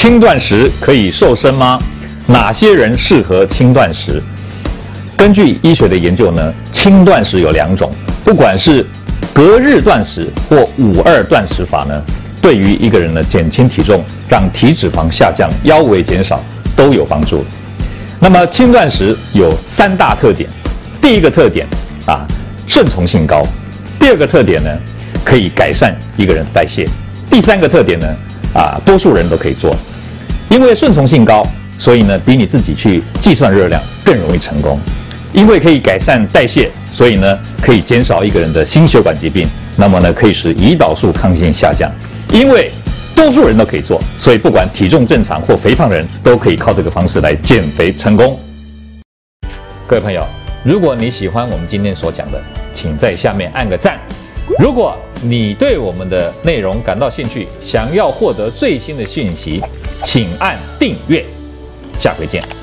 [0.00, 1.78] 轻断食可以瘦身吗？
[2.26, 4.18] 哪些人适合轻断食？
[5.14, 7.92] 根据医学的研究呢，轻断食有两种，
[8.24, 8.82] 不管是
[9.34, 12.02] 隔日断食或五二断食法呢，
[12.40, 16.42] 对于一个人呢减轻体重、让体脂肪下降、腰围减少
[16.74, 17.44] 都有帮助。
[18.18, 20.48] 那么轻断食有三大特点，
[21.02, 21.66] 第一个特点
[22.06, 22.26] 啊，
[22.66, 23.42] 顺从性高；
[23.98, 24.70] 第二个特点呢，
[25.22, 26.86] 可以改善一个人代谢；
[27.30, 28.06] 第三个特点呢，
[28.54, 29.76] 啊，多数人都可以做，
[30.50, 31.46] 因为顺从性高，
[31.78, 34.80] 所以呢，比你自己去计算热量更容易成功。
[35.32, 39.46] 因为可以改善代谢，所以呢，可以减少一个人的心血管疾病。
[39.76, 41.88] 那么呢，可以使胰岛素抗性下降。
[42.32, 42.72] 因为
[43.14, 48.36] 多数人都可以做，所以不管体重正常或肥胖人都可以靠这个方式来减肥成功。
[49.86, 50.26] 各位朋友，
[50.64, 52.42] 如果你喜欢我们今天所讲的，
[52.74, 54.00] 请在下面按个赞。
[54.58, 59.62] 如果你对我们的内容感到兴趣，想要获得最新的讯息，
[60.04, 61.24] 请按订阅。
[61.98, 62.59] 下回见。